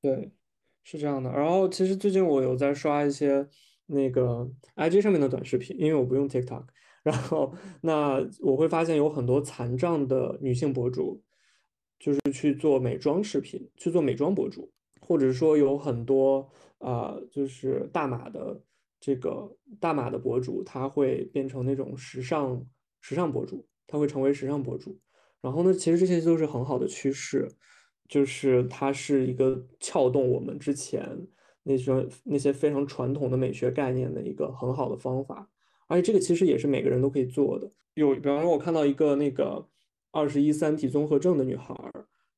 [0.00, 0.30] 对，
[0.84, 1.30] 是这样的。
[1.30, 3.48] 然后其实最近我有在刷一些
[3.86, 6.64] 那个 IG 上面的短视频，因为我不用 TikTok。
[7.02, 11.22] 然后那我会发现有很多残障的女性博主，
[11.98, 14.70] 就是去做美妆视频，去做美妆博主，
[15.00, 16.48] 或者说有很多
[16.78, 18.60] 啊，就是大码的。
[19.00, 22.66] 这个大码的博主，他会变成那种时尚
[23.00, 24.98] 时尚博主，他会成为时尚博主。
[25.40, 27.48] 然后呢，其实这些都是很好的趋势，
[28.08, 31.28] 就是它是一个撬动我们之前
[31.62, 35.48] 那些那些非常传统的美学概念的一个很好的方法。
[35.86, 37.70] 而且这个其实也是每个人都可以做的。
[37.94, 39.68] 有，比方说，我看到一个那个
[40.10, 41.74] 二十一三体综合症的女孩，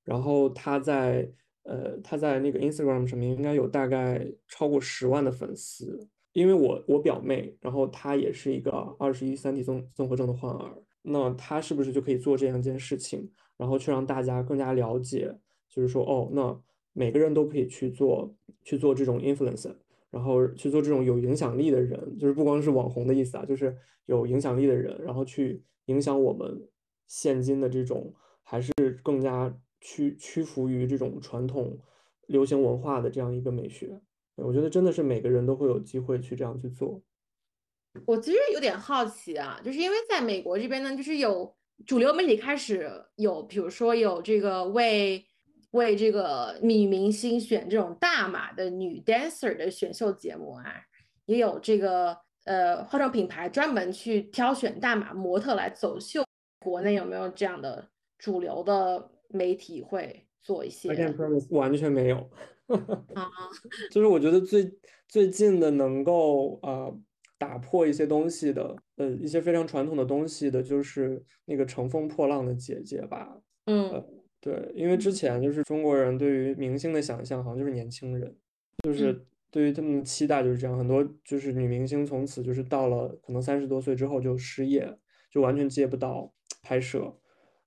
[0.04, 1.32] 然后她在
[1.62, 6.06] 呃她在那个 Instagram 上面应该有大概超过十万的粉丝。
[6.32, 16.60] 因为我我表妹，然后她也是一个二十一三体综综合症的患儿，那她是不是就可以做这样一件事情，然后去让大家更加了解，就是说哦，那
[16.92, 19.74] 每个人都可以去做去做这种 influencer，
[20.10, 23.76] 然后去做这种有影响力的人，就是不光是网红的意思啊，就是
[24.06, 26.68] 有影响力的人，然后去影响我们
[27.06, 28.72] 现今的这种还是
[29.02, 31.78] 更加屈屈服于这种传统
[32.26, 34.00] 流行文化的这样一个美学。
[34.42, 37.02] 我觉得真的是每个人都会有机会去这样去做。
[38.06, 41.54] 我其实有点好奇啊，就是因为在美国这边呢，就是有
[41.86, 45.26] 主流媒体开始有，比如说有这个为
[45.72, 50.64] 为这个女明星选这种大码的女 dancer 的选秀节目啊，
[51.26, 56.24] 也有这个呃化妆品牌专门去挑选大码模特来走秀。
[56.62, 57.88] 国内有没有这样的
[58.18, 60.90] 主流的媒体会做一些？
[61.48, 62.30] 完全没有。
[63.14, 63.28] 啊，
[63.90, 64.72] 就是我觉得最
[65.08, 66.96] 最近的能够呃
[67.38, 73.40] 打破一些东西的，呃一些非常传统的东西的，就是那个乘风破浪的姐姐吧。
[73.66, 74.04] 嗯，
[74.40, 78.34] 对，因为之前就是中国人对于明星的想象好像就是年轻人，
[78.84, 84.96] 就是对于他们的期待就是这样，很多就是女明星从此就是到了可能三十多岁之后就失业，
[85.30, 87.16] 就完全接不到拍摄。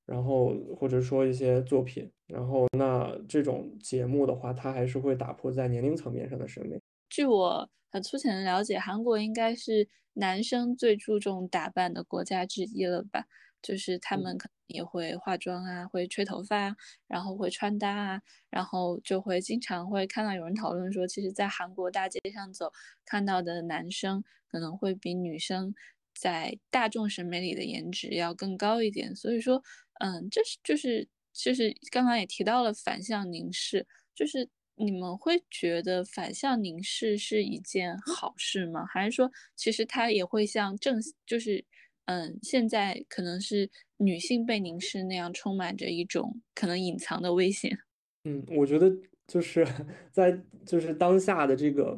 [0.05, 6.79] 然后或者说一些作品，然后那这种节目的话，它还是会打破在年龄层面上的审美。
[7.09, 13.25] 据我很粗浅的了解，韩国应该是男生最注重打扮的国家之一了吧？
[13.61, 16.75] 就是他们可能也会化妆啊，会吹头发，
[17.07, 22.73] 然后会穿搭啊，然后就会经常会看到有人讨论说，其实，在韩国大街上走
[23.05, 25.73] 看到的男生可能会比女生
[26.13, 29.61] 在大众审美里的颜值要更高一点，所以说。
[29.99, 38.85] 嗯，这是就是就是刚刚也提到了反向凝视，就是你们会觉得反向凝视是一件好事吗？
[38.91, 41.63] 还是说其实它也会像正就是
[42.05, 47.77] 嗯现在可能是女性被凝视那样，充满着一种可能隐藏的危险？
[48.25, 48.91] 嗯，我觉得
[49.27, 49.65] 就是
[50.11, 51.97] 在就是当下的这个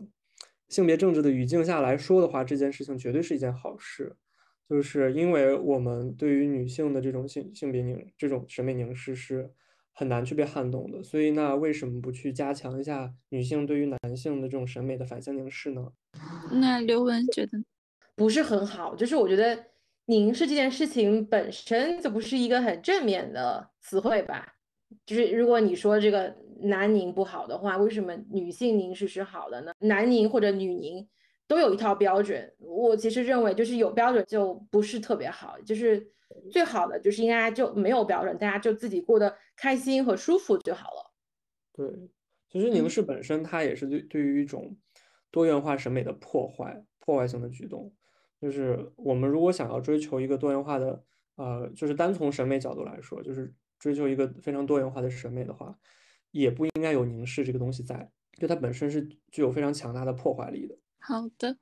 [0.70, 4.16] 性别政治的语境下来说的话，这件事情绝对是一件好事。
[4.68, 9.52] 就是因为我们对于女性的这种性性别凝这种审美凝视是
[9.94, 15.92] 很难去被撼动的，所以那为什么不去加强一下女性对于男性的这种审美的反向凝视呢？
[16.52, 17.52] 那刘雯觉得
[18.16, 19.66] 不是很好，就是我觉得
[20.08, 24.56] 凝视这件事情本身就不是一个很正面的词汇吧。
[25.06, 29.74] 就是如果你说这个男凝不好的话，为什么女性凝视是好的呢？
[29.80, 31.08] 男凝或者女凝？
[31.48, 36.12] 都有一套标准，我其实认为就是有标准就不是特别好，就是
[36.52, 41.14] 最好的就是应该就没有标准，大家就自己过得开心和舒服就好了。
[41.72, 41.88] 对，
[42.50, 44.76] 其实凝视本身它也是对对于一种
[45.30, 47.94] 多元化审美的破坏，破坏性的举动。
[48.42, 51.04] 就是我们如果想要追求一个多元化的，
[51.36, 55.78] 呃，就是单从审美角度来说，就是追求一个非常多元化的审美的话，
[56.36, 60.76] 也不应该有凝视这个东西在，就它本身是具有非常强大的破坏力的。
[61.00, 61.56] 好的，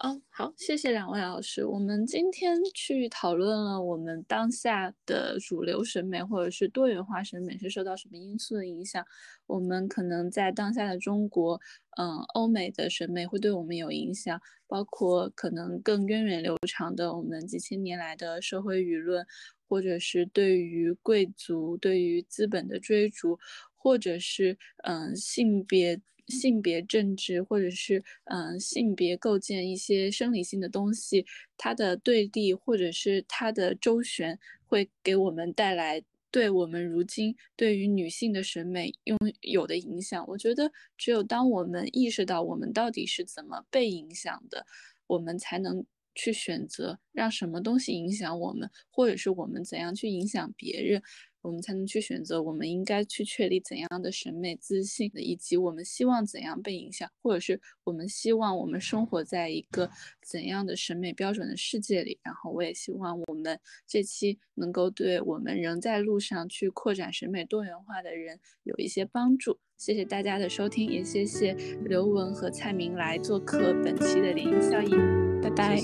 [0.00, 1.64] 哦，好，谢谢两位老师。
[1.64, 9.04] 我们今天去讨论了我们当下的主流审美或者是多元化审美是受到什么因素的影响。
[9.46, 11.60] 我们可能在当下的中国，
[11.98, 19.24] 嗯，欧美的审美会对我们有影响，包括可能更源远流长的我们几千年来的社会舆论，
[19.68, 23.38] 或者是对于贵族、对于资本的追逐，
[23.86, 26.00] 或者是嗯性别。
[26.28, 31.24] 性别政治，或者是嗯性别构建一些生理性的东西，
[31.56, 40.26] 它的对立或者是它的周旋，会给我们带来对我们如今对于女性的审美拥有的影响。
[40.26, 44.66] 我觉得，只有当我们意识到我们到底是怎么被影响的，
[45.06, 45.86] 我们才能
[46.16, 51.00] 去选择让什么东西影响我们，或者是我们怎样去影响别人。
[51.42, 59.88] 我们才能去选择，我们应该去确立怎样的审美自信，以及我们希望怎样被影响，或者是我们希望我们生活在一个
[60.26, 62.18] 怎样的审美标准的世界里。
[62.24, 69.60] 然后，我也希望我们这期能够对我们仍在路上去扩展审美多元化的人有一些帮助。
[69.76, 71.52] 谢谢大家的收听，也谢谢
[71.84, 75.25] 刘文和蔡明来做客本期的联姻效应。
[75.42, 75.78] 拜拜。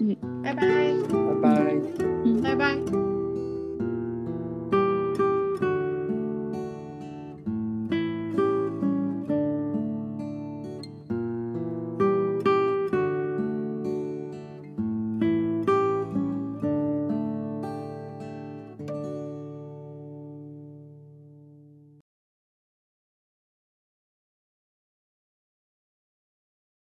[0.00, 0.62] 嗯，拜拜。
[0.62, 1.74] 拜拜。
[2.24, 3.11] 嗯，拜拜。